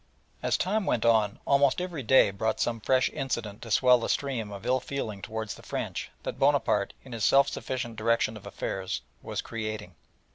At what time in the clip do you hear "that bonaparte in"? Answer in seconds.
6.23-7.11